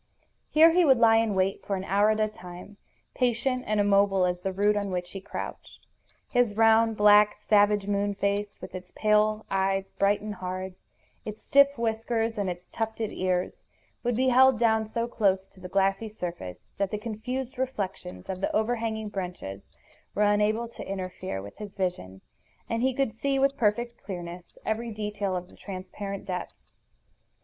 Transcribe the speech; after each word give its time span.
Here 0.49 0.71
he 0.71 0.83
would 0.83 0.97
lie 0.97 1.17
in 1.17 1.35
wait 1.35 1.63
for 1.63 1.75
an 1.75 1.83
hour 1.83 2.09
at 2.09 2.19
a 2.19 2.27
time, 2.27 2.77
patient 3.13 3.65
and 3.67 3.79
immobile 3.79 4.25
as 4.25 4.41
the 4.41 4.51
root 4.51 4.75
on 4.75 4.89
which 4.89 5.11
he 5.11 5.21
crouched. 5.21 5.85
His 6.31 6.57
round, 6.57 6.97
black, 6.97 7.35
savage 7.35 7.85
moon 7.85 8.15
face, 8.15 8.59
with 8.61 8.73
its 8.73 8.91
pale 8.95 9.45
eyes 9.51 9.91
bright 9.91 10.19
and 10.21 10.33
hard, 10.33 10.73
its 11.23 11.43
stiff 11.43 11.77
whiskers, 11.77 12.39
and 12.39 12.49
its 12.49 12.67
tufted 12.67 13.11
ears, 13.13 13.63
would 14.03 14.15
be 14.15 14.29
held 14.29 14.57
down 14.57 14.87
so 14.87 15.07
close 15.07 15.47
to 15.49 15.59
the 15.59 15.69
glassy 15.69 16.09
surface 16.09 16.71
that 16.79 16.89
the 16.89 16.97
confused 16.97 17.59
reflections 17.59 18.27
of 18.27 18.41
the 18.41 18.51
overhanging 18.55 19.09
branches 19.09 19.69
were 20.15 20.23
unable 20.23 20.67
to 20.67 20.83
interfere 20.89 21.43
with 21.43 21.57
his 21.59 21.75
vision, 21.75 22.21
and 22.67 22.81
he 22.81 22.91
could 22.95 23.13
see 23.13 23.37
with 23.37 23.55
perfect 23.55 24.01
clearness 24.03 24.57
every 24.65 24.89
detail 24.89 25.35
of 25.35 25.47
the 25.47 25.55
transparent 25.55 26.25
depths. 26.25 26.73